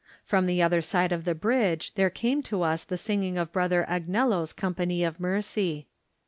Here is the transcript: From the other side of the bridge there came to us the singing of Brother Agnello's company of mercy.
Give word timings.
From 0.23 0.47
the 0.47 0.63
other 0.63 0.81
side 0.81 1.11
of 1.11 1.25
the 1.25 1.35
bridge 1.35 1.93
there 1.93 2.09
came 2.09 2.41
to 2.41 2.63
us 2.63 2.83
the 2.83 2.97
singing 2.97 3.37
of 3.37 3.53
Brother 3.53 3.85
Agnello's 3.87 4.51
company 4.51 5.03
of 5.03 5.19
mercy. 5.19 5.89